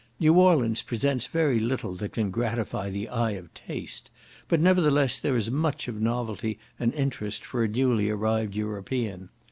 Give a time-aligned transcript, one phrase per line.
[0.19, 4.09] New Orleans presents very little that can gratify the eye of taste,
[4.47, 9.29] but nevertheless there is much of novelty and interest for a newly arrived European.